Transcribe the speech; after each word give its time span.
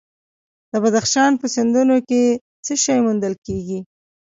د 0.71 0.73
بدخشان 0.83 1.31
په 1.41 1.45
سیندونو 1.55 1.97
کې 2.09 2.21
څه 2.65 2.73
شی 2.83 2.97
موندل 3.05 3.33
کیږي؟ 3.45 3.79